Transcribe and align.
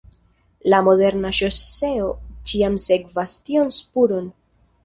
La 0.73 0.79
moderna 0.87 1.31
ŝoseo 1.41 2.09
ĉiam 2.53 2.81
sekvas 2.87 3.39
tion 3.47 3.73
spuron. 3.81 4.35